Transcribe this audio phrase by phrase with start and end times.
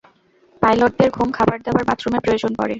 [0.61, 2.69] পাইলটদের ঘুম, খাবার-দাবার, বাথরুমের প্রয়োজন পড়ে।